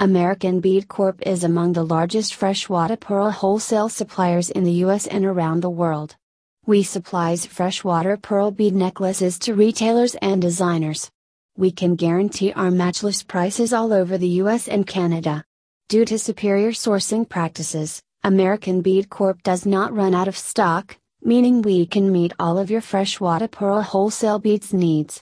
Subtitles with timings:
[0.00, 5.24] American Bead Corp is among the largest freshwater pearl wholesale suppliers in the US and
[5.24, 6.14] around the world.
[6.66, 11.10] We supplies freshwater pearl bead necklaces to retailers and designers.
[11.56, 15.44] We can guarantee our matchless prices all over the US and Canada.
[15.88, 21.60] Due to superior sourcing practices, American Bead Corp does not run out of stock, meaning
[21.60, 25.16] we can meet all of your freshwater pearl wholesale beads needs.